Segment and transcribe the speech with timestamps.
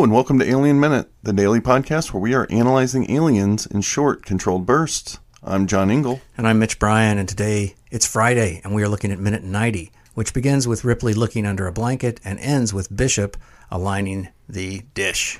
[0.00, 3.82] Hello, and welcome to Alien Minute, the daily podcast where we are analyzing aliens in
[3.82, 5.18] short, controlled bursts.
[5.42, 6.22] I'm John Ingle.
[6.38, 9.92] And I'm Mitch Bryan, and today it's Friday, and we are looking at minute 90,
[10.14, 13.36] which begins with Ripley looking under a blanket and ends with Bishop
[13.70, 15.38] aligning the dish.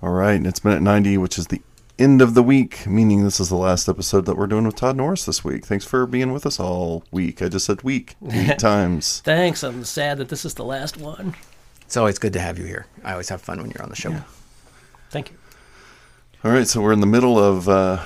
[0.00, 1.60] All right, and it's minute 90, which is the
[1.98, 4.96] end of the week, meaning this is the last episode that we're doing with Todd
[4.96, 5.66] Norris this week.
[5.66, 7.42] Thanks for being with us all week.
[7.42, 9.20] I just said week eight times.
[9.24, 9.64] Thanks.
[9.64, 11.34] I'm sad that this is the last one.
[11.86, 12.86] It's always good to have you here.
[13.04, 14.10] I always have fun when you're on the show.
[14.10, 14.22] Yeah.
[15.10, 15.36] Thank you.
[16.44, 18.02] All right, so we're in the middle of uh,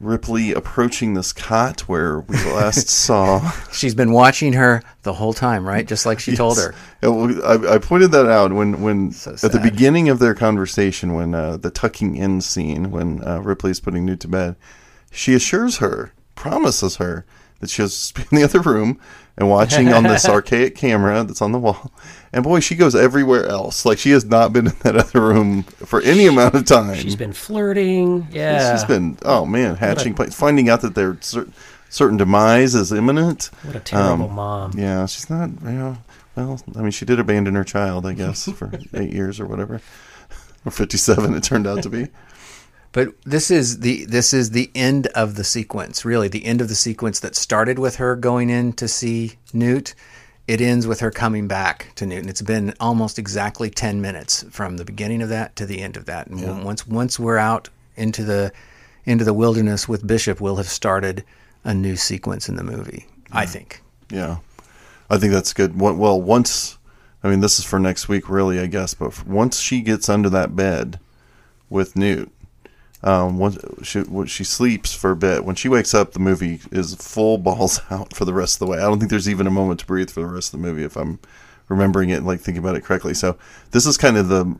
[0.00, 3.50] Ripley approaching this cot where we last saw.
[3.72, 5.86] She's been watching her the whole time, right?
[5.86, 6.38] Just like she Yes.
[6.38, 6.74] told her.
[7.02, 7.10] Yeah,
[7.44, 11.34] I, I pointed that out when, when So at the beginning of their conversation, when
[11.34, 14.56] uh, the tucking in scene, when uh, Ripley's putting Newt to bed,
[15.10, 17.24] she assures her, promises her
[17.68, 19.00] that be in the other room
[19.36, 21.92] and watching on this archaic camera that's on the wall.
[22.32, 23.84] And boy, she goes everywhere else.
[23.84, 26.96] Like she has not been in that other room for any amount of time.
[26.96, 28.26] She's been flirting.
[28.30, 28.74] Yeah.
[28.74, 31.48] She's been, oh man, hatching, plans, finding out that their cer-
[31.90, 33.50] certain demise is imminent.
[33.62, 34.72] What a terrible Um, mom.
[34.76, 35.50] Yeah, she's not.
[35.62, 35.98] You know,
[36.36, 39.80] well, I mean, she did abandon her child, I guess, for eight years or whatever,
[40.64, 41.34] or fifty-seven.
[41.34, 42.08] It turned out to be.
[42.94, 46.68] But this is the this is the end of the sequence, really the end of
[46.68, 49.96] the sequence that started with her going in to see Newt.
[50.46, 54.44] It ends with her coming back to Newt, and it's been almost exactly ten minutes
[54.50, 56.28] from the beginning of that to the end of that.
[56.28, 58.52] And once once we're out into the
[59.04, 61.24] into the wilderness with Bishop, we'll have started
[61.64, 63.08] a new sequence in the movie.
[63.32, 63.82] I think.
[64.08, 64.36] Yeah,
[65.10, 65.80] I think that's good.
[65.80, 66.78] Well, well, once,
[67.24, 68.94] I mean, this is for next week, really, I guess.
[68.94, 71.00] But once she gets under that bed
[71.68, 72.30] with Newt,
[73.04, 76.60] um, once she when she sleeps for a bit, when she wakes up, the movie
[76.72, 78.78] is full balls out for the rest of the way.
[78.78, 80.84] I don't think there's even a moment to breathe for the rest of the movie,
[80.84, 81.20] if I'm
[81.68, 83.12] remembering it, and like thinking about it correctly.
[83.12, 83.36] So
[83.72, 84.56] this is kind of the,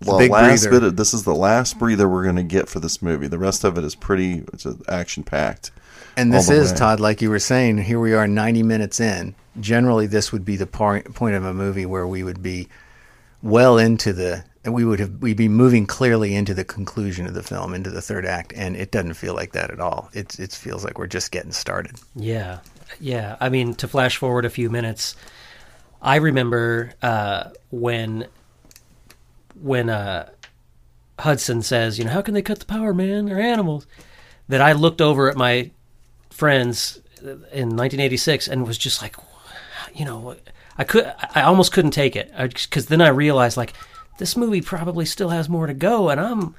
[0.00, 0.70] the last breather.
[0.70, 0.86] bit.
[0.88, 3.28] Of, this is the last breather we're going to get for this movie.
[3.28, 4.42] The rest of it is pretty.
[4.54, 5.70] It's action packed.
[6.16, 6.78] And this is way.
[6.78, 7.76] Todd, like you were saying.
[7.76, 9.34] Here we are, ninety minutes in.
[9.60, 12.68] Generally, this would be the point point of a movie where we would be
[13.42, 17.34] well into the, and we would have we'd be moving clearly into the conclusion of
[17.34, 20.08] the film, into the third act, and it doesn't feel like that at all.
[20.12, 21.96] It it feels like we're just getting started.
[22.14, 22.60] Yeah.
[23.00, 23.36] Yeah.
[23.40, 25.16] I mean, to flash forward a few minutes,
[26.00, 28.26] I remember uh, when
[29.60, 30.28] when uh,
[31.18, 33.26] Hudson says, you know, how can they cut the power, man?
[33.26, 33.86] They're animals.
[34.48, 35.70] That I looked over at my
[36.30, 39.16] friends in 1986 and was just like,
[39.94, 40.36] you know,
[40.76, 43.72] I could, I almost couldn't take it because then I realized like
[44.18, 46.54] this movie probably still has more to go, and I'm,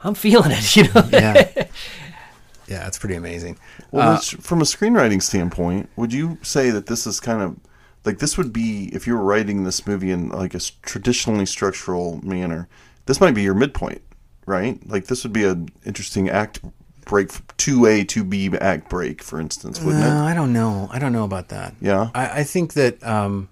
[0.00, 1.08] I'm feeling it, you know.
[1.12, 1.44] Yeah,
[2.68, 3.58] yeah, it's pretty amazing.
[3.90, 7.56] Well, Uh, from a screenwriting standpoint, would you say that this is kind of
[8.04, 12.24] like this would be if you were writing this movie in like a traditionally structural
[12.24, 12.68] manner?
[13.06, 14.02] This might be your midpoint,
[14.46, 14.78] right?
[14.88, 16.60] Like this would be an interesting act
[17.06, 20.30] break, two A, two B act break, for instance, wouldn't no, it?
[20.30, 20.88] I don't know.
[20.92, 21.74] I don't know about that.
[21.80, 22.10] Yeah.
[22.14, 23.48] I, I think that um,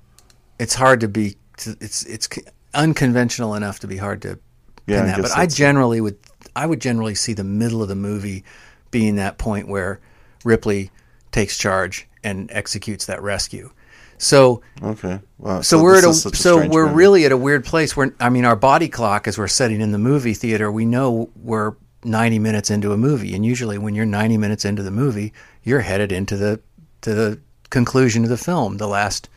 [0.58, 1.36] it's hard to be.
[1.58, 2.42] To, it's it's c-
[2.76, 4.38] unconventional enough to be hard to
[4.86, 5.16] Yeah, pin I that.
[5.22, 6.16] guess But I generally would.
[6.54, 8.44] I would generally see the middle of the movie
[8.90, 10.00] being that point where
[10.44, 10.90] Ripley
[11.32, 13.70] takes charge and executes that rescue.
[14.18, 15.20] So Okay.
[15.38, 15.60] Wow.
[15.60, 16.94] so, we're at a, so strange we're movie.
[16.96, 19.92] really at a weird place where I mean our body clock as we're sitting in
[19.92, 24.06] the movie theater we know we're 90 minutes into a movie and usually when you're
[24.06, 26.60] 90 minutes into the movie you're headed into the
[27.02, 29.28] to the conclusion of the film the last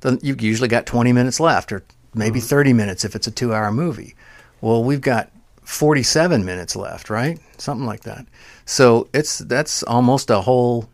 [0.00, 1.82] the, you've usually got 20 minutes left or
[2.14, 4.14] maybe 30 minutes if it's a 2 hour movie
[4.60, 5.30] well we've got
[5.64, 8.26] 47 minutes left right something like that
[8.64, 10.88] so it's that's almost a whole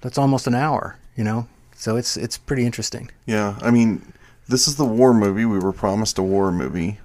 [0.00, 1.46] that's almost an hour you know
[1.76, 4.12] so it's it's pretty interesting Yeah, I mean,
[4.48, 5.44] this is the war movie.
[5.44, 6.98] We were promised a war movie.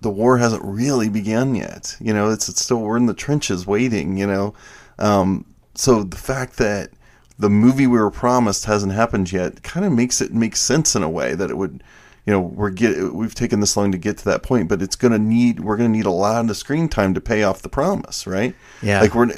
[0.00, 1.96] The war hasn't really begun yet.
[2.00, 4.16] You know, it's, it's still we're in the trenches waiting.
[4.16, 4.54] You know,
[4.98, 5.44] um,
[5.74, 6.90] so the fact that
[7.38, 11.02] the movie we were promised hasn't happened yet kind of makes it make sense in
[11.02, 11.82] a way that it would.
[12.26, 14.96] You know, we're get we've taken this long to get to that point, but it's
[14.96, 18.26] gonna need we're gonna need a lot of screen time to pay off the promise,
[18.26, 18.54] right?
[18.82, 19.00] Yeah.
[19.00, 19.30] Like we're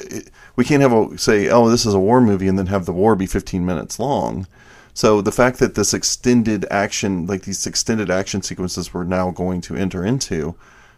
[0.54, 2.92] we can't have a say, oh, this is a war movie, and then have the
[2.92, 4.46] war be 15 minutes long.
[4.94, 9.60] So the fact that this extended action, like these extended action sequences, we're now going
[9.62, 10.54] to enter into,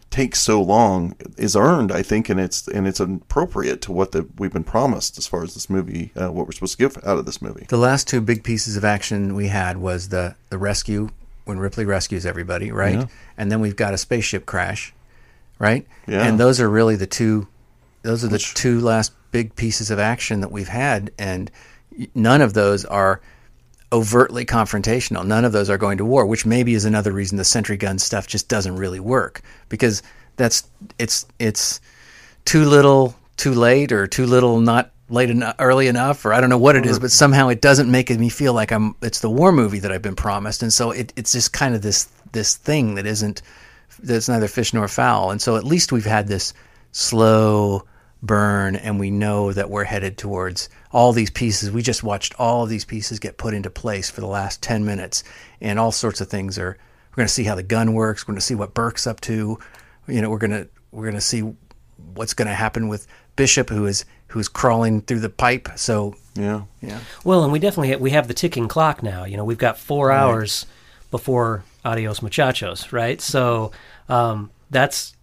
[0.09, 4.27] takes so long is earned, I think, and it's and it's appropriate to what the,
[4.37, 7.17] we've been promised as far as this movie, uh, what we're supposed to get out
[7.17, 7.65] of this movie.
[7.67, 11.09] The last two big pieces of action we had was the the rescue
[11.49, 12.95] when Ripley rescues everybody, right?
[12.99, 13.07] Yeah.
[13.37, 14.93] And then we've got a spaceship crash,
[15.57, 15.85] right?
[16.07, 16.25] Yeah.
[16.25, 17.47] And those are really the two
[18.03, 21.51] those are the Which- two last big pieces of action that we've had and
[22.15, 23.19] none of those are
[23.91, 25.25] overtly confrontational.
[25.25, 27.99] None of those are going to war, which maybe is another reason the sentry gun
[27.99, 30.01] stuff just doesn't really work because
[30.37, 30.63] that's
[30.97, 31.81] it's it's
[32.45, 36.49] too little, too late, or too little, not late enough, early enough, or I don't
[36.49, 38.95] know what it is, but somehow it doesn't make me feel like I'm.
[39.01, 41.81] It's the war movie that I've been promised, and so it, it's just kind of
[41.81, 43.41] this this thing that isn't
[44.01, 45.31] that's neither fish nor fowl.
[45.31, 46.53] And so at least we've had this
[46.91, 47.85] slow
[48.21, 51.71] burn, and we know that we're headed towards all these pieces.
[51.71, 54.85] We just watched all of these pieces get put into place for the last ten
[54.85, 55.23] minutes,
[55.61, 56.77] and all sorts of things are.
[57.11, 58.23] We're going to see how the gun works.
[58.23, 59.57] We're going to see what Burke's up to.
[60.07, 61.41] You know, we're going to we're going to see
[62.13, 65.69] what's going to happen with Bishop, who is who's crawling through the pipe.
[65.75, 66.63] So Yeah.
[66.81, 69.25] yeah, Well, and we definitely have, we have the ticking clock now.
[69.25, 70.65] You know, we've got four hours
[71.11, 73.19] before Adios Muchachos, right?
[73.21, 73.71] So
[74.07, 75.13] um, that's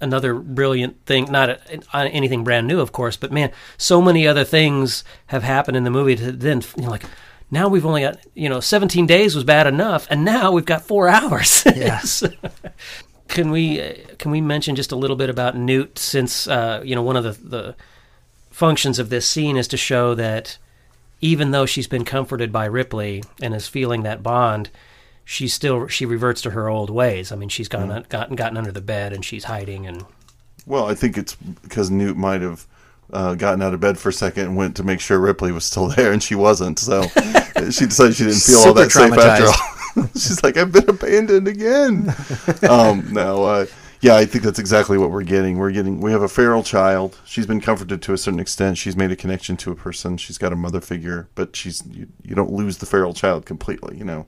[0.00, 1.30] another brilliant thing.
[1.30, 1.60] Not a,
[1.92, 5.84] uh, anything brand new, of course, but man, so many other things have happened in
[5.84, 6.16] the movie.
[6.16, 7.04] To then, you know, like
[7.50, 10.82] now we've only got you know 17 days was bad enough, and now we've got
[10.82, 11.64] four hours.
[11.76, 12.22] Yes.
[13.28, 16.94] can we uh, can we mention just a little bit about Newt since uh, you
[16.94, 17.74] know one of the the
[18.60, 20.58] functions of this scene is to show that
[21.22, 24.68] even though she's been comforted by Ripley and is feeling that bond,
[25.24, 27.32] she still she reverts to her old ways.
[27.32, 30.04] I mean, she's gone gotten gotten under the bed and she's hiding and
[30.66, 32.66] Well, I think it's because Newt might have
[33.14, 35.64] uh, gotten out of bed for a second and went to make sure Ripley was
[35.64, 36.78] still there, and she wasn't.
[36.78, 37.04] So
[37.70, 39.46] she decided she didn't feel all that safe after traumatized.
[39.46, 40.06] all.
[40.14, 42.14] She's like, I've been abandoned again.
[42.68, 43.66] um, no, uh,
[44.00, 45.58] yeah, I think that's exactly what we're getting.
[45.58, 47.18] We're getting we have a feral child.
[47.26, 48.78] She's been comforted to a certain extent.
[48.78, 50.16] She's made a connection to a person.
[50.16, 53.98] She's got a mother figure, but she's you, you don't lose the feral child completely,
[53.98, 54.26] you know.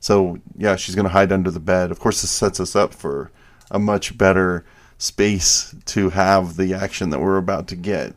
[0.00, 1.90] So yeah, she's going to hide under the bed.
[1.90, 3.30] Of course, this sets us up for
[3.70, 4.64] a much better
[4.96, 8.14] space to have the action that we're about to get.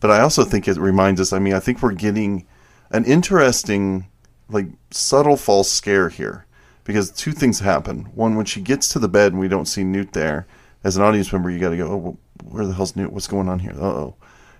[0.00, 1.34] But I also think it reminds us.
[1.34, 2.46] I mean, I think we're getting
[2.90, 4.08] an interesting,
[4.48, 6.45] like subtle false scare here
[6.86, 8.04] because two things happen.
[8.14, 10.46] One, when she gets to the bed and we don't see Newt there,
[10.84, 13.12] as an audience member, you got to go, oh, where the hell's Newt?
[13.12, 13.72] What's going on here?
[13.72, 14.16] Uh oh.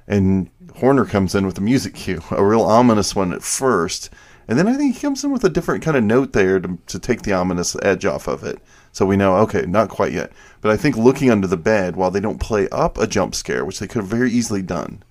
[0.09, 4.11] And Horner comes in with a music cue, a real ominous one at first.
[4.49, 6.79] And then I think he comes in with a different kind of note there to,
[6.87, 8.61] to take the ominous edge off of it.
[8.93, 10.33] So we know, okay, not quite yet.
[10.61, 13.65] But I think looking under the bed, while they don't play up a jump scare,
[13.65, 15.03] which they could have very easily done,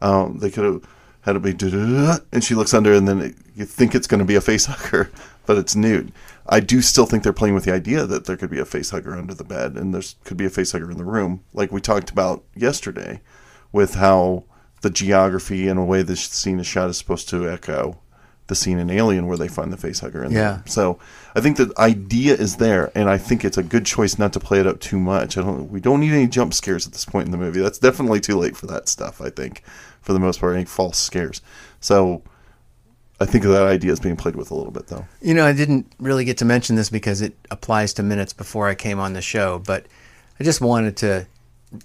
[0.00, 0.82] um, they could have
[1.22, 4.26] had it be, and she looks under, and then it, you think it's going to
[4.26, 5.10] be a face hugger,
[5.46, 6.10] but it's Newt.
[6.46, 8.90] I do still think they're playing with the idea that there could be a face
[8.90, 11.72] hugger under the bed, and there could be a face hugger in the room, like
[11.72, 13.20] we talked about yesterday,
[13.72, 14.44] with how
[14.82, 17.98] the geography and the way this scene is shot is supposed to echo
[18.46, 20.38] the scene in Alien where they find the face hugger in Yeah.
[20.56, 20.62] there.
[20.66, 20.98] So
[21.34, 24.40] I think the idea is there, and I think it's a good choice not to
[24.40, 25.38] play it up too much.
[25.38, 25.70] I don't.
[25.70, 27.60] We don't need any jump scares at this point in the movie.
[27.60, 29.22] That's definitely too late for that stuff.
[29.22, 29.62] I think,
[30.02, 31.40] for the most part, any false scares.
[31.80, 32.22] So
[33.20, 35.06] I think that idea is being played with a little bit, though.
[35.22, 38.68] You know, I didn't really get to mention this because it applies to minutes before
[38.68, 39.86] I came on the show, but
[40.40, 41.26] I just wanted to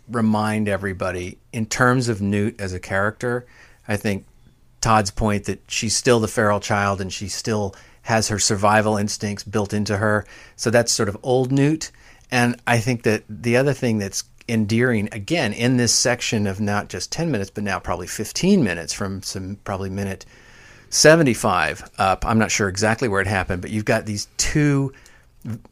[0.10, 3.46] remind everybody in terms of Newt as a character,
[3.88, 4.26] I think
[4.82, 9.44] Todd's point that she's still the feral child and she still has her survival instincts
[9.44, 10.26] built into her.
[10.56, 11.92] So that's sort of old Newt.
[12.32, 16.90] And I think that the other thing that's endearing, again, in this section of not
[16.90, 20.26] just 10 minutes, but now probably 15 minutes from some probably minute
[20.90, 22.26] 75 up.
[22.26, 24.94] I'm not sure exactly where it happened, but you've got these two,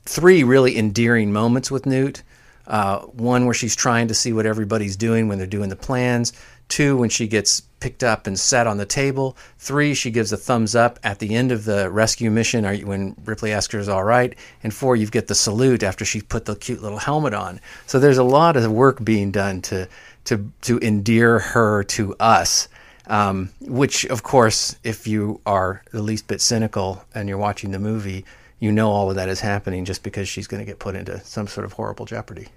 [0.05, 2.23] three really endearing moments with Newt.
[2.67, 6.33] Uh, one where she's trying to see what everybody's doing when they're doing the plans.
[6.67, 9.37] Two, when she gets picked up and set on the table.
[9.57, 13.15] Three, she gives a thumbs up at the end of the rescue mission you, when
[13.23, 14.35] Ripley asks her is all right.
[14.63, 17.61] And four, you get the salute after she put the cute little helmet on.
[17.85, 19.87] So there's a lot of work being done to
[20.25, 22.67] to to endear her to us.
[23.07, 27.79] Um, which, of course, if you are the least bit cynical and you're watching the
[27.79, 28.25] movie,
[28.59, 31.19] you know all of that is happening just because she's going to get put into
[31.21, 32.47] some sort of horrible jeopardy.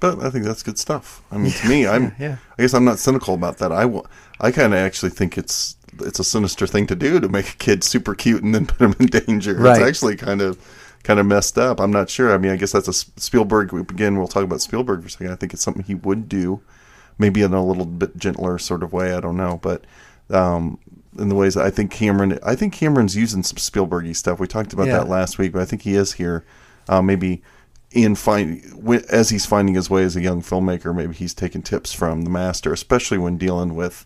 [0.00, 1.22] But I think that's good stuff.
[1.30, 2.14] I mean, to me, I'm.
[2.18, 2.38] yeah.
[2.58, 3.70] I guess I'm not cynical about that.
[3.70, 4.06] I, wa-
[4.40, 7.56] I kind of actually think it's it's a sinister thing to do to make a
[7.56, 9.54] kid super cute and then put him in danger.
[9.54, 9.80] Right.
[9.80, 10.58] It's actually kind of
[11.04, 11.80] kind of messed up.
[11.80, 12.34] I'm not sure.
[12.34, 13.72] I mean, I guess that's a Spielberg.
[13.74, 15.30] Again, we'll talk about Spielberg for a second.
[15.30, 16.60] I think it's something he would do,
[17.22, 19.14] maybe in a little bit gentler sort of way.
[19.14, 19.84] I don't know, but
[20.30, 20.78] um,
[21.18, 24.38] in the ways I think Cameron, I think Cameron's using some Spielbergy stuff.
[24.40, 24.98] We talked about Yeah.
[24.98, 26.44] that last week, but I think he is here.
[26.88, 27.42] Uh, maybe
[27.92, 28.62] in find
[29.10, 32.30] as he's finding his way as a young filmmaker, maybe he's taking tips from the
[32.30, 34.04] master, especially when dealing with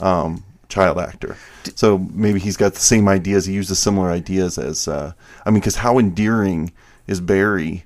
[0.00, 1.36] um, child actor.
[1.74, 3.46] So maybe he's got the same ideas.
[3.46, 5.12] He uses similar ideas as uh,
[5.44, 6.72] I mean, because how endearing
[7.06, 7.84] is Barry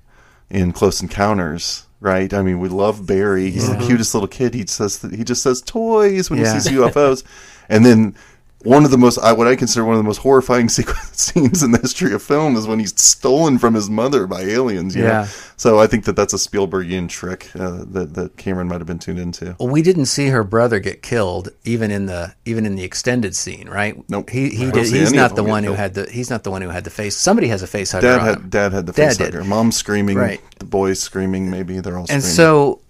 [0.49, 1.87] in Close Encounters?
[2.01, 2.33] Right?
[2.33, 3.51] I mean, we love Barry.
[3.51, 3.87] He's the mm-hmm.
[3.87, 4.55] cutest little kid.
[4.55, 6.55] He says he just says toys when Yeah.
[6.55, 7.25] he sees UFOs,
[7.69, 8.17] and then
[8.63, 11.71] one of the most what I consider one of the most horrifying sequence, scenes in
[11.73, 14.95] the history of film is when he's stolen from his mother by aliens.
[14.95, 15.23] You Yeah.
[15.23, 15.29] know?
[15.57, 18.99] So I think that that's a Spielbergian trick uh, that that Cameron might have been
[18.99, 19.57] tuned into.
[19.59, 23.35] Well, we didn't see her brother get killed, even in the even in the extended
[23.37, 23.97] scene, right?
[24.11, 24.31] Nope.
[24.31, 24.87] He he did.
[24.87, 26.09] He's not the one who had the.
[26.11, 27.17] He's not the one who had the face.
[27.17, 29.33] Somebody has a face hugger Dad had dad had the Dad face did.
[29.35, 29.45] hugger.
[29.45, 30.17] Mom screaming.
[30.19, 30.41] Right.
[30.59, 31.51] The boys screaming.
[31.51, 32.37] Maybe they're all And screaming.
[32.37, 32.81] so,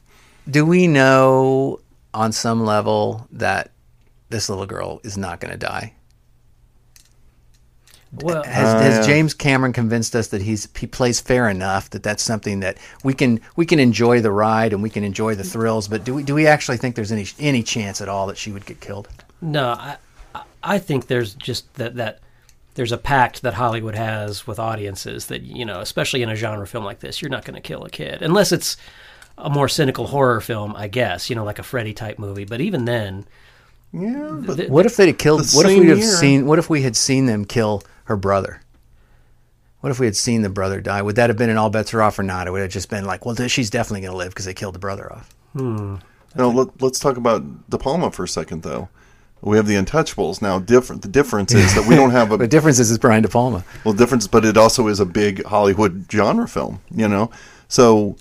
[0.51, 1.81] do we know
[2.15, 3.71] on some level that
[4.31, 5.95] this little girl is not going to die?
[8.13, 9.07] Well, Has, Uh, has.
[9.07, 13.15] James Cameron convinced us that he's he plays fair enough that that's something that we
[13.15, 16.23] can we can enjoy the ride and we can enjoy the thrills, but do we
[16.25, 19.09] do we actually think there's any any chance at all that she would get killed?
[19.41, 19.97] No, I,
[20.35, 22.19] I- I think there's just that that
[22.75, 26.67] there's a pact that Hollywood has with audiences that you know, especially in a genre
[26.67, 28.77] film like this, you're not going to kill a kid unless it's
[29.39, 31.31] a more cynical horror film, I guess.
[31.31, 32.45] You know, like a Freddy type movie.
[32.45, 33.27] But even then,
[33.93, 35.41] yeah, but th- What if they'd have killed?
[35.41, 36.47] The What if we'd have seen?
[36.47, 38.61] What if we had seen them kill her brother?
[39.81, 41.01] What if we had seen the brother die?
[41.01, 42.47] Would that have been an all bets are off or not?
[42.47, 44.75] It would have just been like, well, she's definitely going to live because they killed
[44.75, 45.35] the brother off.
[45.55, 45.97] Hmm.
[46.37, 48.89] Now let, let's talk about De Palma for a second, though.
[49.43, 50.59] We have the Untouchables now.
[50.59, 51.01] Different.
[51.01, 53.65] The difference is that we don't have a The difference is it's Brian De Palma.
[53.85, 56.81] well difference, but it also is a big Hollywood genre film.
[56.95, 57.31] You know,
[57.67, 58.17] so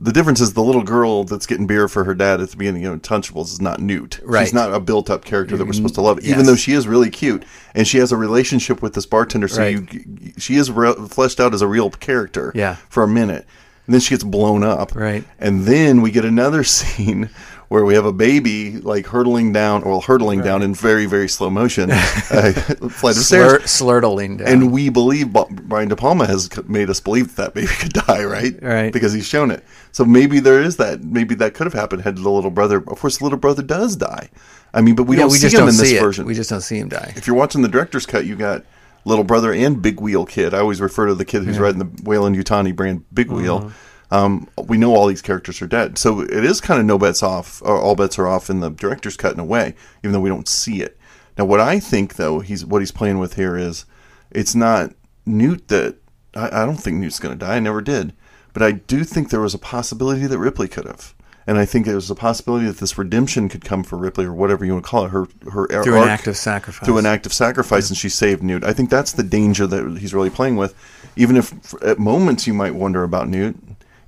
[0.00, 2.86] the difference is the little girl that's getting beer for her dad at the beginning
[2.86, 4.18] of Untouchables is not Newt.
[4.24, 4.44] Right.
[4.44, 7.10] She's not a built-up character that we're supposed to love, even though she is really
[7.10, 9.46] cute and she has a relationship with this bartender.
[9.48, 9.92] So Right.
[9.92, 12.50] you, she is re- fleshed out as a real character.
[12.54, 12.76] Yeah.
[12.88, 13.46] for a minute.
[13.86, 14.94] And then she gets blown up.
[14.94, 15.24] Right.
[15.38, 17.28] And then we get another scene
[17.70, 21.48] where we have a baby like hurtling down, or hurtling down in very, very slow
[21.48, 23.62] motion, uh, flight of Slur, stairs.
[23.62, 24.48] slurtling down.
[24.48, 28.24] And we believe Brian De Palma has made us believe that, that baby could die,
[28.24, 28.60] right?
[28.60, 28.92] Right.
[28.92, 29.64] Because he's shown it.
[29.92, 31.04] So maybe there is that.
[31.04, 32.78] Maybe that could have happened had the little brother.
[32.78, 34.30] Of course, the little brother does die.
[34.74, 36.00] I mean, but we yeah, don't we see just him don't in this see it.
[36.00, 36.26] version.
[36.26, 37.12] We just don't see him die.
[37.14, 38.64] if you're watching the director's cut, you got
[39.04, 40.54] little brother and big wheel kid.
[40.54, 43.70] I always refer to the kid who's riding the Weyland-Yutani brand big wheel.
[44.10, 47.22] Um, we know all these characters are dead, so it is kind of no bets
[47.22, 50.20] off, or all bets are off in the director's cut in a way, even though
[50.20, 50.98] we don't see it.
[51.38, 53.84] Now, what I think though, he's what he's playing with here is
[54.30, 54.92] it's not
[55.24, 55.96] Newt that
[56.34, 57.56] I, I don't think Newt's going to die.
[57.56, 58.12] I never did,
[58.52, 61.14] but I do think there was a possibility that Ripley could have.
[61.46, 64.34] And I think there was a possibility that this redemption could come for Ripley, or
[64.34, 66.86] whatever you want to call it, her her Through an act of sacrifice.
[66.86, 68.64] through an act of sacrifice, and she saved Newt.
[68.64, 70.74] I think that's the danger that he's really playing with.
[71.16, 73.56] Even if at moments you might wonder about Newt,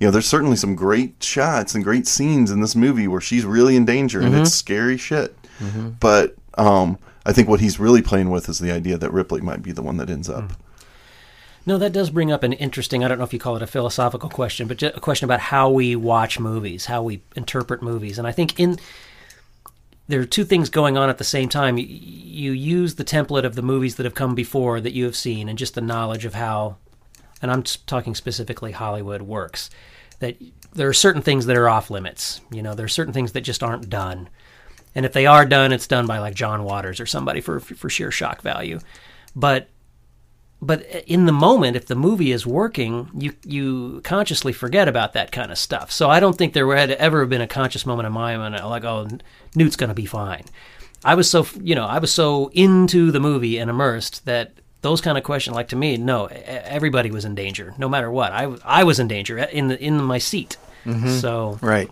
[0.03, 3.45] you know, there's certainly some great shots and great scenes in this movie where she's
[3.45, 4.65] really in danger, and it's mm-hmm.
[4.65, 5.33] scary shit.
[5.59, 5.91] Mm-hmm.
[6.01, 9.63] But um, I think what he's really playing with is the idea that Ripley might
[9.63, 10.43] be the one that ends up.
[10.43, 10.61] Mm-hmm.
[11.65, 13.67] No, that does bring up an interesting, I don't know if you call it a
[13.67, 18.19] philosophical question, but a question about how we watch movies, how we interpret movies.
[18.19, 18.77] And I think in
[20.09, 21.77] there are two things going on at the same time.
[21.77, 25.15] You, you use the template of the movies that have come before that you have
[25.15, 26.75] seen and just the knowledge of how,
[27.41, 29.69] and I'm talking specifically Hollywood works,
[30.23, 30.37] that
[30.73, 32.41] there are certain things that are off limits.
[32.51, 34.29] You know, there are certain things that just aren't done.
[34.95, 37.89] And if they are done, it's done by like John Waters or somebody for for
[37.89, 38.79] sheer shock value.
[39.35, 39.69] But
[40.61, 45.31] but in the moment if the movie is working you you consciously forget about that
[45.31, 48.13] kind of stuff so i don't think there had ever been a conscious moment in
[48.13, 49.07] my mind like oh
[49.55, 50.45] newt's to be fine
[51.03, 54.53] i was so you know i was so into the movie and immersed that
[54.83, 58.11] those kind of questions like to me no e- everybody was in danger no matter
[58.11, 61.09] what i, I was in danger in the, in my seat mm-hmm.
[61.09, 61.89] so Right.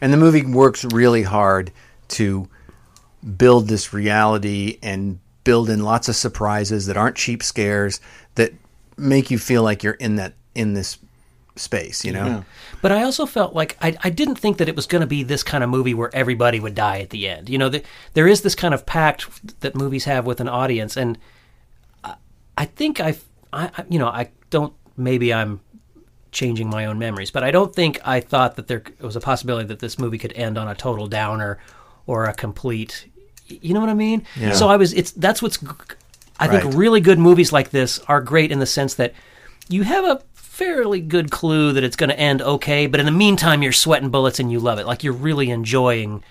[0.00, 1.72] And the movie works really hard
[2.08, 2.48] to
[3.36, 8.00] build this reality and build in lots of surprises that aren't cheap scares
[8.34, 8.52] that
[8.96, 10.98] make you feel like you're in that in this
[11.56, 12.44] space, you know?
[12.82, 15.22] But I also felt like I, I didn't think that it was going to be
[15.22, 17.48] this kind of movie where everybody would die at the end.
[17.48, 20.96] You know, the, there is this kind of pact that movies have with an audience,
[20.96, 21.16] and
[22.56, 23.22] I, think I've,
[23.52, 24.72] I, I- you know, I don't.
[24.96, 25.60] Maybe I'm
[26.32, 29.66] changing my own memories, but I don't think I thought that there was a possibility
[29.68, 31.58] that this movie could end on a total downer
[32.06, 33.06] or a complete.
[33.46, 34.24] You know what I mean?
[34.38, 34.52] Yeah.
[34.52, 34.92] So I was.
[34.94, 35.58] It's that's what's.
[36.38, 39.14] I think really good movies like this are great in the sense that
[39.68, 43.12] you have a fairly good clue that it's going to end okay, but in the
[43.12, 44.86] meantime, you're sweating bullets and you love it.
[44.86, 46.22] Like you're really enjoying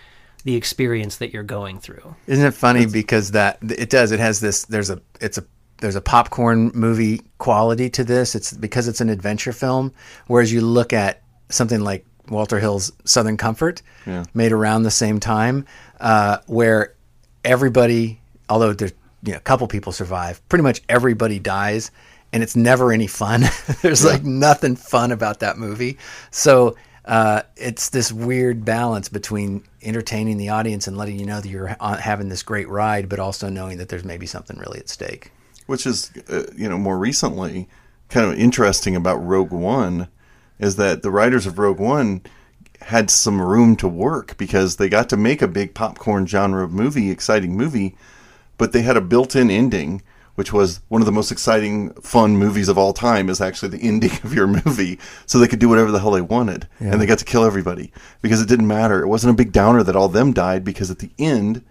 [0.44, 2.16] the experience that you're going through.
[2.28, 5.46] Isn't it funny because that it does it has this there's a it's a
[5.80, 8.36] there's a popcorn movie quality to this.
[8.36, 9.94] It's because it's an adventure film
[10.28, 13.82] whereas you look at something like Walter Hill's Southern Comfort
[14.34, 15.66] made around the same time
[16.00, 16.94] uh, where
[17.44, 21.92] everybody although there's you know a couple people survive, pretty much everybody dies
[22.34, 23.44] and it's never any fun.
[23.82, 25.98] there's like nothing fun about that movie.
[26.32, 31.48] So uh, it's this weird balance between entertaining the audience and letting you know that
[31.48, 35.32] you're having this great ride, but also knowing that there's maybe something really at stake.
[35.66, 37.68] Which is uh, you know more recently
[38.10, 40.08] kind of interesting about Rogue One
[40.60, 42.22] is that the writers of Rogue One
[42.82, 47.10] had some room to work because they got to make a big popcorn genre movie,
[47.10, 47.98] exciting movie,
[48.58, 50.02] but they had a built-in ending
[50.36, 53.82] which was one of the most exciting fun movies of all time is actually the
[53.88, 55.00] ending of your movie.
[55.26, 57.92] So they could do whatever the hell they wanted and they got to kill everybody
[58.22, 59.02] because it didn't matter.
[59.02, 61.64] It wasn't a big downer that all them died because at the end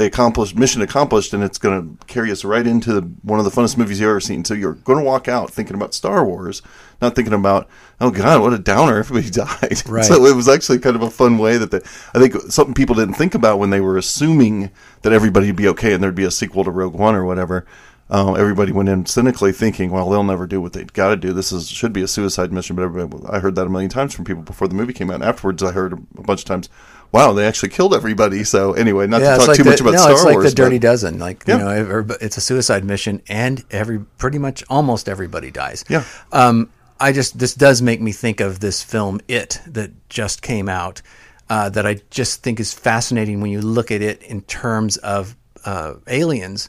[0.00, 3.44] they accomplished mission accomplished and it's going to carry us right into the, one of
[3.44, 6.24] the funnest movies you've ever seen so you're going to walk out thinking about star
[6.24, 6.62] wars
[7.02, 7.68] not thinking about
[8.00, 10.04] oh god what a downer everybody died Right.
[10.04, 11.80] so it was actually kind of a fun way that they,
[12.14, 14.70] i think something people didn't think about when they were assuming
[15.02, 17.66] that everybody would be okay and there'd be a sequel to rogue one or whatever
[18.12, 21.32] uh, everybody went in cynically thinking, "Well, they'll never do what they've got to do.
[21.32, 24.12] This is should be a suicide mission." But everybody, I heard that a million times
[24.14, 25.14] from people before the movie came out.
[25.14, 26.68] And afterwards, I heard a bunch of times,
[27.12, 29.98] "Wow, they actually killed everybody." So anyway, not to talk too the, much about no,
[29.98, 30.50] Star it's like Wars.
[30.50, 31.18] the Dirty but- Dozen.
[31.18, 31.58] Like Yeah.
[31.58, 35.84] you know, it's a suicide mission, and every pretty much almost everybody dies.
[35.88, 36.04] Yeah.
[36.32, 40.68] Um, I just this does make me think of this film It that just came
[40.68, 41.02] out.
[41.48, 45.34] Uh, that I just think is fascinating when you look at it in terms of
[45.64, 46.68] uh, aliens.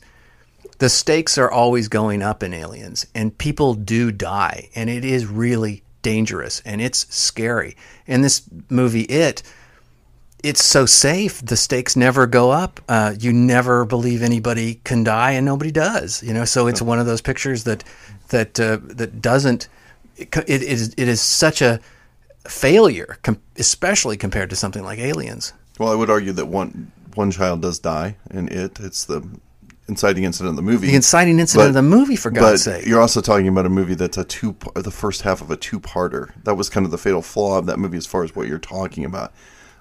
[0.79, 5.27] The stakes are always going up in aliens, and people do die, and it is
[5.27, 7.77] really dangerous and it's scary.
[8.07, 9.43] And this movie, It,
[10.43, 11.43] it's so safe.
[11.43, 12.79] The stakes never go up.
[12.87, 16.23] Uh, you never believe anybody can die, and nobody does.
[16.23, 17.83] You know, so it's one of those pictures that
[18.29, 19.67] that uh, that doesn't.
[20.17, 21.79] It, it is it is such a
[22.47, 25.53] failure, com- especially compared to something like Aliens.
[25.79, 28.79] Well, I would argue that one one child does die in it.
[28.79, 29.27] It's the
[29.87, 30.87] inciting incident of the movie.
[30.87, 32.85] The inciting incident of the movie, for God's but sake.
[32.85, 36.31] you're also talking about a movie that's a two, the first half of a two-parter.
[36.43, 38.59] That was kind of the fatal flaw of that movie, as far as what you're
[38.59, 39.33] talking about.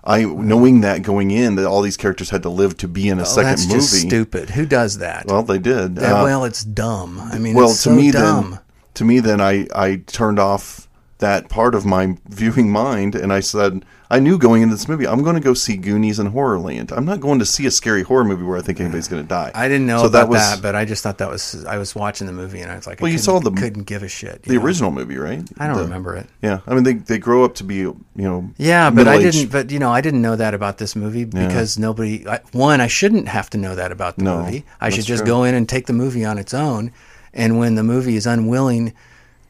[0.04, 3.18] I knowing that going in that all these characters had to live to be in
[3.18, 3.80] a Oh, second that's movie.
[3.80, 4.50] just stupid.
[4.50, 5.26] Who does that?
[5.26, 5.98] Well, they did.
[5.98, 7.18] Uh, well, it's dumb.
[7.20, 8.50] I mean, well, it's to so me dumb.
[8.52, 8.60] then,
[8.94, 10.88] to me then, I I turned off
[11.20, 15.06] that part of my viewing mind, and I said I knew going into this movie,
[15.06, 16.90] I'm going to go see Goonies and Horrorland.
[16.90, 19.28] I'm not going to see a scary horror movie where I think anybody's going to
[19.28, 19.52] die.
[19.54, 21.64] I didn't know So about that, was but I just thought that was.
[21.64, 23.84] I was watching the movie and I was like, I Well, you saw the- couldn't
[23.84, 24.42] give a shit.
[24.42, 24.62] the know?
[24.64, 25.48] original movie, right?
[25.58, 26.26] I don't The- remember it.
[26.42, 29.52] Yeah, I mean they they grow up to be you know Yeah, but I didn't.
[29.52, 32.26] But you know, I didn't know that about this movie because nobody.
[32.26, 34.64] I, one, I shouldn't have to know that about the No, movie.
[34.80, 35.32] I should just true.
[35.34, 36.90] go in and take the movie on its own.
[37.32, 38.92] And when the movie is unwilling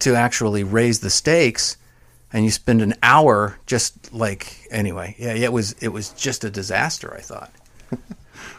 [0.01, 1.77] to actually raise the stakes,
[2.33, 6.51] and you spend an hour just like anyway, yeah, it was it was just a
[6.51, 7.15] disaster.
[7.15, 7.53] I thought.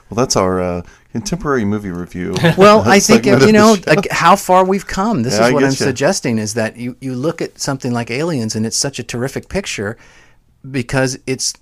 [0.09, 0.81] Well, that's our uh,
[1.13, 2.35] contemporary movie review.
[2.57, 5.23] Well, I think you know like, how far we've come.
[5.23, 5.75] This Yeah, is what I'm you.
[5.75, 9.47] suggesting is that you you look at something like Aliens, and it's such a terrific
[9.47, 9.97] picture
[10.69, 11.53] because it's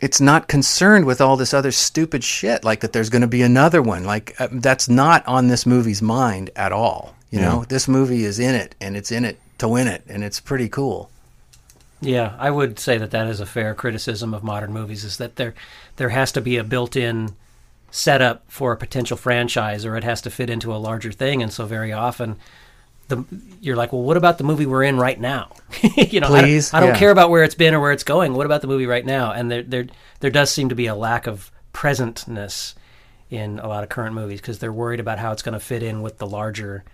[0.00, 2.94] it's not concerned with all this other stupid shit like that.
[2.94, 4.04] There's going to be another one.
[4.04, 7.14] Like uh, that's not on this movie's mind at all.
[7.30, 10.24] You know, this movie is in it, and it's in it to win it, and
[10.24, 11.10] it's pretty cool.
[12.00, 15.36] Yeah, I would say that that is a fair criticism of modern movies is that
[15.36, 15.54] there
[15.96, 17.34] there has to be a built-in
[17.90, 21.50] setup for a potential franchise or it has to fit into a larger thing and
[21.52, 22.36] so very often
[23.08, 23.24] the
[23.62, 25.50] you're like, "Well, what about the movie we're in right now?"
[25.96, 26.98] you know, I don't- I don't, Yeah.
[26.98, 28.34] care about where it's been or where it's going.
[28.34, 29.32] What about the movie right now?
[29.32, 29.86] And there there
[30.20, 32.74] there does seem to be a lack of presentness
[33.30, 35.82] in a lot of current movies because they're worried about how it's going to fit
[35.82, 36.84] in with the larger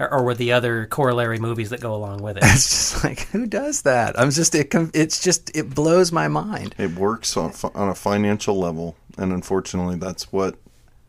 [0.00, 2.42] or, or with the other corollary movies that go along with it.
[2.44, 4.18] It's just like who does that?
[4.18, 4.74] I'm just it.
[4.94, 6.74] It's just it blows my mind.
[6.78, 10.56] it works on on a financial level, and unfortunately, that's what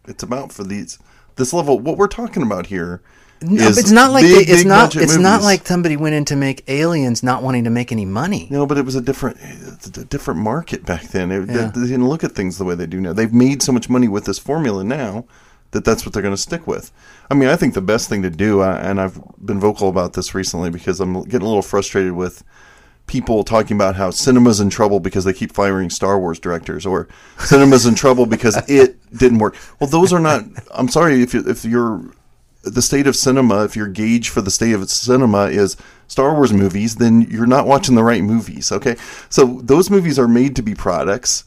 [0.08, 1.00] it's about for these
[1.38, 1.80] this level.
[1.80, 3.02] What we're talking about here
[3.42, 6.14] No, but it's not like big, they, it's not budget it's not like somebody went
[6.14, 8.48] in to make aliens not wanting to make any money.
[8.52, 11.32] No, but it was a different, it's a different market back then.
[11.32, 11.72] It, Yeah.
[11.74, 13.14] they, they didn't look at things the way they do now.
[13.14, 15.26] They've made so much money with this formula now
[15.72, 16.92] that that's what they're going to stick with.
[17.30, 20.14] I mean, I think the best thing to do, uh, and I've been vocal about
[20.14, 22.44] this recently because I'm getting a little frustrated with
[23.08, 27.08] people talking about how cinema's in trouble because they keep firing Star Wars directors, or
[27.40, 29.56] cinema's in trouble because it didn't work.
[29.80, 30.44] Well, those are not.
[30.74, 32.02] I'm sorry if you, if you're
[32.64, 36.54] the state of cinema, if your gauge for the state of cinema is Star Wars
[36.54, 38.72] movies, then you're not watching the right movies.
[38.72, 38.96] Okay,
[39.30, 41.44] so those movies are made to be products,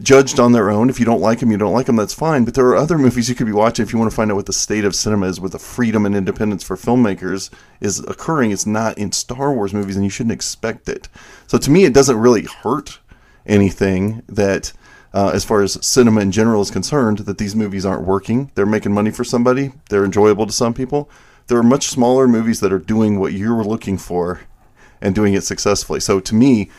[0.00, 0.90] judged on their own.
[0.90, 1.96] If you don't like them, you don't like them.
[1.96, 2.44] That's fine.
[2.44, 4.36] But there are other movies you could be watching if you want to find out
[4.36, 8.50] what the state of cinema is, what the freedom and independence for filmmakers is occurring.
[8.50, 11.08] It's not in Star Wars movies, and you shouldn't expect it.
[11.46, 12.98] So to me, it doesn't really hurt
[13.46, 14.72] anything that.
[15.14, 18.50] Uh, as far as cinema in general is concerned, that these movies aren't working.
[18.54, 19.72] They're making money for somebody.
[19.90, 21.10] They're enjoyable to some people.
[21.48, 24.40] There are much smaller movies that are doing what you were looking for
[25.02, 26.00] and doing it successfully.
[26.00, 26.70] So to me,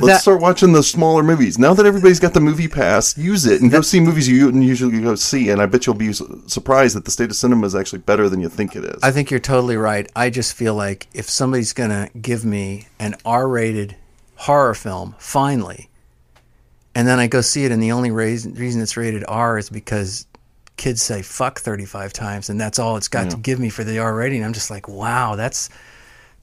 [0.00, 1.58] Let's That- start watching the smaller movies.
[1.58, 5.00] Now that everybody's got the MoviePass, use it and go see movies you wouldn't usually
[5.00, 5.50] go see.
[5.50, 8.40] And I bet you'll be surprised that the state of cinema is actually better than
[8.40, 8.98] you think it is.
[9.02, 10.10] I think you're totally right.
[10.16, 13.96] I just feel like if somebody's going to give me an R rated
[14.36, 15.88] horror film, finally,
[16.94, 19.70] and then I go see it, and the only reason, reason it's rated R is
[19.70, 20.26] because
[20.76, 23.98] kids say fuck 35 times, and that's all it's got to give me for the
[24.00, 24.44] R rating.
[24.44, 25.68] I'm just like, wow, that's.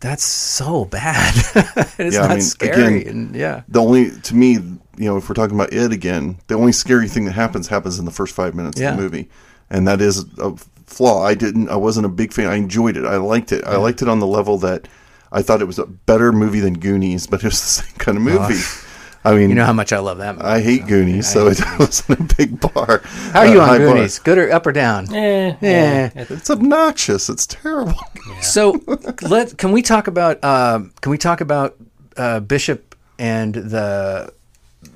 [0.02, 1.34] That's so bad.
[1.98, 5.30] it's Yeah, I mean, scary, again, and yeah, the only to me, you know, if
[5.30, 8.34] we're talking about it again, the only scary thing that happens happens in the first
[8.36, 8.92] five minutes Yeah.
[8.92, 9.30] of the movie,
[9.70, 10.54] and that is a
[10.88, 11.24] flaw.
[11.24, 12.48] I didn't, I wasn't a big fan.
[12.50, 13.06] I enjoyed it.
[13.06, 13.64] I liked it.
[13.66, 14.88] I liked it on the level that
[15.32, 18.18] I thought it was a better movie than Goonies, but it was the same kind
[18.18, 18.60] of movie.
[19.24, 20.36] I mean, you know how much I love that.
[20.38, 20.48] Movie.
[20.48, 23.02] I hate Goonies, so it wasn't a big bar.
[23.34, 23.88] how are you uh, on high bar.
[23.94, 24.18] Goonies?
[24.20, 25.14] Good or up or down?
[25.14, 26.10] Eh, Yeah.
[26.16, 27.30] eh, It's obnoxious.
[27.30, 27.94] It's terrible.
[28.42, 28.82] So
[29.22, 31.76] let can we talk about um, can we talk about
[32.18, 34.34] uh, Bishop and the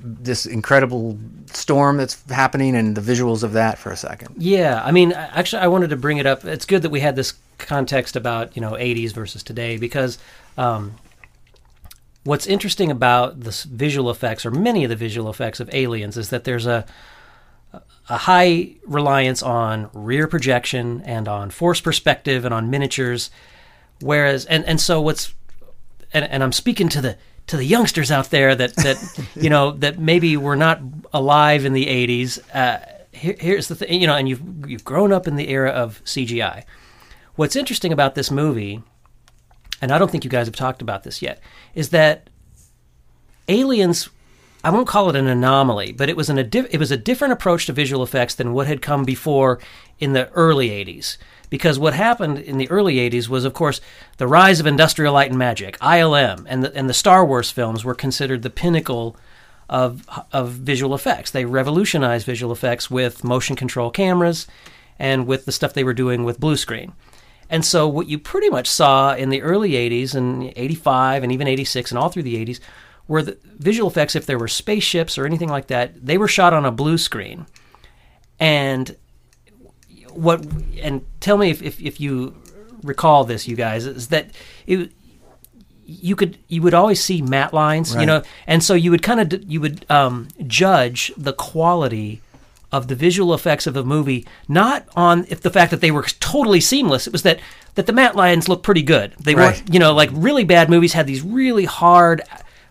[0.03, 1.17] this incredible
[1.53, 4.33] storm that's happening and the visuals of that for a second?
[4.37, 6.43] Yeah, I mean, actually, I wanted to bring it up.
[6.45, 10.17] It's good that we had this context about you know 80s versus today because
[10.57, 10.95] um,
[12.25, 16.29] what's interesting about the visual effects or many of the visual effects of Aliens is
[16.31, 16.85] that there's a
[18.07, 23.31] a high reliance on rear projection and on force perspective and on miniatures,
[24.01, 25.33] whereas and and so what's
[26.13, 29.71] and, and I'm speaking to the to the youngsters out there that that you know
[29.71, 30.81] that maybe were not
[31.13, 32.39] alive in the 80s.
[32.53, 32.79] Uh,
[33.11, 36.03] here, here's the thing, you know, and you've you've grown up in the era of
[36.05, 36.63] CGI.
[37.35, 38.81] What's interesting about this movie,
[39.81, 41.39] and I don't think you guys have talked about this yet,
[41.73, 42.29] is that
[43.47, 44.09] Aliens.
[44.63, 47.67] I won't call it an anomaly, but it was an it was a different approach
[47.67, 49.59] to visual effects than what had come before
[49.99, 51.17] in the early 80s.
[51.49, 53.79] Because what happened in the early 80s was, of course,
[54.17, 57.85] the rise of industrial light and magic, ILM, and the, and the Star Wars films
[57.85, 59.15] were considered the pinnacle
[59.69, 61.31] of of visual effects.
[61.31, 64.47] They revolutionized visual effects with motion control cameras
[64.99, 66.93] and with the stuff they were doing with blue screen.
[67.49, 71.47] And so what you pretty much saw in the early 80s and 85 and even
[71.47, 72.59] 86 and all through the 80s
[73.07, 76.53] were the visual effects if there were spaceships or anything like that, they were shot
[76.53, 77.45] on a blue screen.
[78.39, 78.95] And
[80.11, 80.45] what
[80.81, 82.35] and tell me if, if, if you
[82.83, 84.31] recall this you guys is that
[84.65, 84.91] it
[85.85, 89.19] you could you would always see matte lines you know and so you would kind
[89.33, 92.21] of you would um, judge the quality
[92.75, 96.03] of the visual effects of the movie not on if the fact that they were
[96.19, 97.39] totally seamless it was that
[97.75, 99.55] that the matte lines looked pretty good they Right.
[99.57, 102.21] weren't you know like really bad movies had these really hard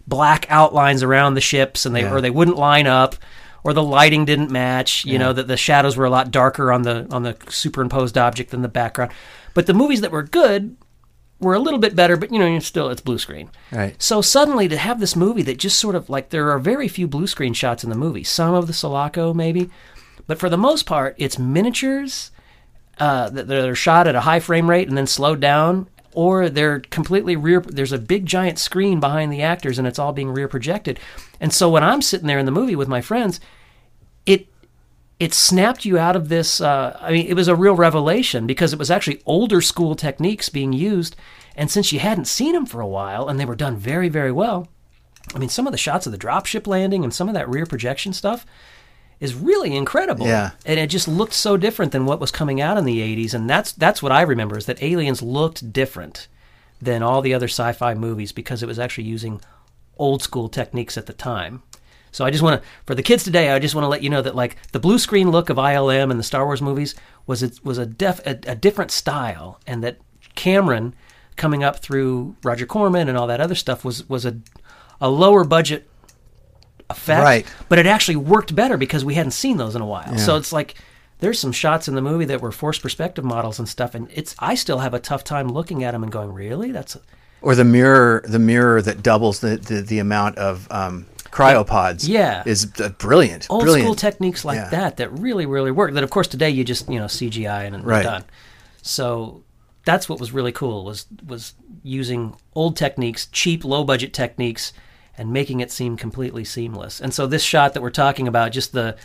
[0.06, 2.12] black outlines around the ships and they Yeah.
[2.12, 3.16] or they wouldn't line up
[3.64, 6.82] or the lighting didn't match you know that the shadows were a lot darker on
[6.82, 9.10] the on the superimposed object than the background
[9.54, 10.76] but the movies that were good
[11.40, 13.94] were a little bit better but you know you're still it's blue screen Right.
[14.00, 17.06] so suddenly to have this movie that just sort of like there are very few
[17.08, 19.68] blue screen shots in the movie some of the Sulaco maybe
[20.26, 22.30] but for the most part it's miniatures
[22.98, 26.80] uh, that are shot at a high frame rate and then slowed down, or they're
[26.80, 27.60] completely rear.
[27.60, 31.00] There's a big giant screen behind the actors, and it's all being rear projected.
[31.40, 33.40] And so when I'm sitting there in the movie with my friends,
[34.26, 34.46] it
[35.18, 36.60] it snapped you out of this.
[36.60, 40.48] Uh, I mean, it was a real revelation because it was actually older school techniques
[40.48, 41.16] being used,
[41.56, 44.32] and since you hadn't seen them for a while, and they were done very very
[44.32, 44.68] well.
[45.34, 47.66] I mean, some of the shots of the dropship landing and some of that rear
[47.66, 48.44] projection stuff
[49.20, 50.26] is really incredible.
[50.26, 50.52] Yeah.
[50.66, 53.48] And it just looked so different than what was coming out in the 80s and
[53.48, 56.28] that's that's what I remember is that Aliens looked different
[56.80, 59.40] than all the other sci-fi movies because it was actually using
[59.96, 61.62] old school techniques at the time.
[62.12, 64.10] So I just want to for the kids today I just want to let you
[64.10, 66.94] know that like the blue screen look of ILM and the Star Wars movies
[67.26, 69.98] was a, was a def a, a different style and that
[70.34, 70.94] Cameron
[71.36, 74.36] coming up through Roger Corman and all that other stuff was was a
[75.00, 75.88] a lower budget
[76.90, 77.46] effect, Right.
[77.68, 80.18] but it actually worked better because we hadn't seen those in a while.
[80.18, 80.74] So it's like
[81.20, 84.34] there's some shots in the movie that were forced perspective models and stuff, and it's
[84.38, 86.70] I still have a tough time looking at them and going, really?
[86.72, 86.96] That's
[87.42, 92.06] Or the mirror, the mirror that doubles the the, the amount of um, cryopods.
[92.08, 92.42] Yeah.
[92.46, 93.46] is uh, brilliant.
[93.50, 93.86] old brilliant.
[93.86, 94.68] school techniques like Yeah.
[94.70, 95.92] that that really really work.
[95.94, 98.02] That of course today you just you know CGI and, and Right.
[98.02, 98.24] done.
[98.82, 99.42] So
[99.84, 104.72] that's what was really cool was was using old techniques, cheap low budget techniques,
[105.16, 107.00] and making it seem completely seamless.
[107.00, 108.96] And so this shot that we're talking about, just the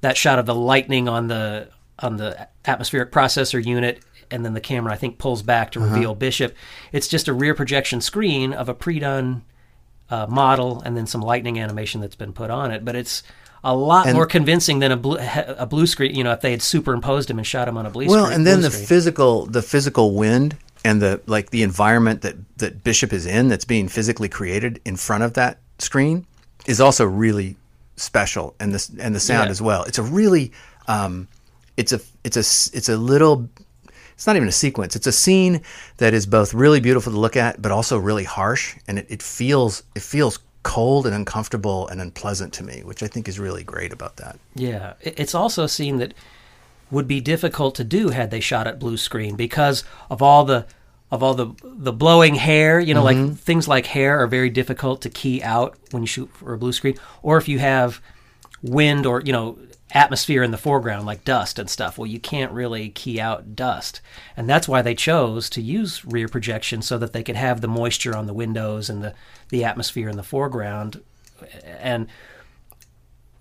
[0.00, 4.02] that shot of the lightning on the on the atmospheric processor unit.
[4.28, 6.52] And then the camera, I think, pulls back to reveal Bishop.
[6.90, 9.44] It's just a rear projection screen of a pre-done
[10.10, 12.84] uh, model and then some lightning animation that's been put on it.
[12.84, 13.22] But it's
[13.62, 16.16] a lot more convincing than a blue, a blue screen.
[16.16, 18.22] You know, if they had superimposed him and shot him on a blue Well, screen.
[18.24, 18.86] Well, and then the screen.
[18.86, 23.64] physical, the physical wind and the like, the environment that that Bishop is in, that's
[23.66, 26.24] being physically created in front of that screen
[26.66, 27.56] is also really
[27.96, 29.50] special, and the and the sound Yeah.
[29.56, 29.82] as well.
[29.88, 30.52] It's a really,
[30.86, 31.28] um,
[31.76, 32.44] it's a it's a
[32.76, 33.48] it's a little.
[34.14, 34.96] It's not even a sequence.
[34.96, 35.60] It's a scene
[35.98, 39.22] that is both really beautiful to look at, but also really harsh, and it, it
[39.22, 43.62] feels it feels cold and uncomfortable and unpleasant to me, which I think is really
[43.62, 44.38] great about that.
[44.54, 46.14] Yeah, it's also a scene that
[46.90, 50.66] would be difficult to do had they shot at blue screen because of all the
[51.10, 52.80] of all the the blowing hair.
[52.80, 53.34] You know, like mm-hmm.
[53.34, 56.72] things like hair are very difficult to key out when you shoot for a blue
[56.72, 58.00] screen, or if you have
[58.62, 59.58] wind or you know
[59.92, 64.00] atmosphere in the foreground like dust and stuff well you can't really key out dust.
[64.36, 67.68] And that's why they chose to use rear projection so that they could have the
[67.68, 69.14] moisture on the windows and the
[69.48, 71.02] the atmosphere in the foreground.
[71.64, 72.08] And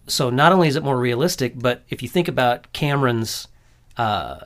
[0.08, 3.48] so not only is it more realistic, but if you think about Cameron's
[3.98, 4.42] uh,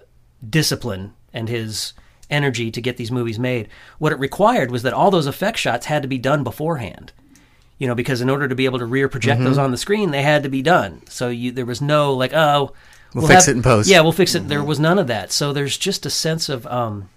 [0.48, 1.94] discipline and his
[2.30, 3.68] energy to get these movies made,
[3.98, 7.12] what it required was that all those effect shots had to be done beforehand.
[7.78, 10.12] You know, because in order to be able to rear project those on the screen,
[10.12, 11.02] they had to be done.
[11.08, 12.74] So you, there was no like, oh,
[13.14, 13.90] We'll fix it in post.
[13.90, 14.48] Yeah, we'll fix it.
[14.48, 15.32] There was none of that.
[15.32, 17.10] So there's just a sense of um,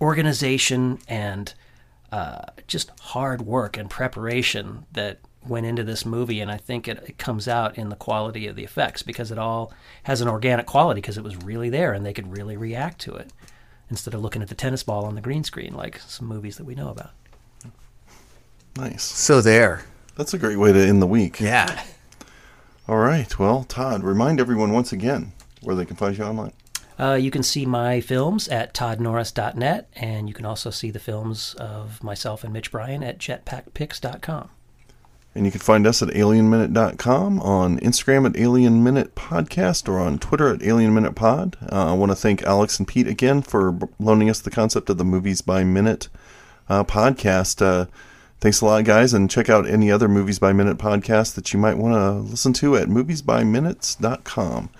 [0.00, 1.52] organization and
[2.12, 7.02] uh, just hard work and preparation that went into this movie, and I think it,
[7.08, 9.72] it comes out in the quality of the effects because it all
[10.02, 13.14] has an organic quality because it was really there and they could really react to
[13.14, 13.32] it
[13.88, 16.64] instead of looking at the tennis ball on the green screen like some movies that
[16.64, 17.10] we know about.
[18.76, 19.02] Nice.
[19.02, 19.82] So there,
[20.16, 21.40] That's a great way to end the week.
[21.40, 21.84] yeah.
[22.88, 23.38] All right.
[23.38, 26.52] Well, Todd, remind everyone once again where they can find you online.
[26.98, 31.54] Uh, you can see my films at toddnorris.net, and you can also see the films
[31.54, 34.50] of myself and Mitch Bryan at jetpackpics.com.
[35.34, 40.18] And you can find us at alienminute.com, on Instagram at Alien Minute Podcast, or on
[40.18, 41.56] Twitter at Alien Minute Pod.
[41.70, 44.98] Uh, I want to thank Alex and Pete again for loaning us the concept of
[44.98, 46.08] the Movies by Minute
[46.68, 47.62] uh, podcast.
[47.62, 47.86] Uh,
[48.40, 51.60] thanks a lot, guys, and check out any other Movies by Minute podcast that you
[51.60, 54.70] might want to listen to at moviesbyminutes.com.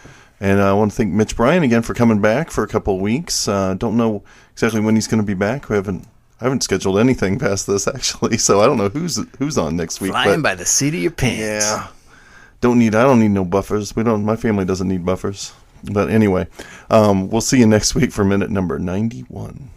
[0.41, 2.95] And uh, I want to thank Mitch Bryan again for coming back for a couple
[2.95, 3.47] of weeks.
[3.47, 5.69] Uh, don't know exactly when he's going to be back.
[5.69, 6.07] We haven't.
[6.41, 10.01] I haven't scheduled anything past this actually, so I don't know who's who's on next
[10.01, 10.13] week.
[10.13, 11.41] Flying but- by the seat of your pants.
[11.41, 11.89] yeah.
[12.61, 13.97] Don't need I don't need no buffers.
[13.97, 15.53] We don't my family doesn't need buffers.
[15.83, 16.47] But anyway,
[16.91, 19.71] um, we'll see you next week for minute number 91.